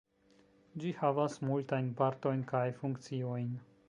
Ĝi 0.83 0.93
havas 1.01 1.35
multajn 1.49 1.91
partojn 2.01 2.41
kaj 2.53 2.65
funkciojn. 2.81 3.53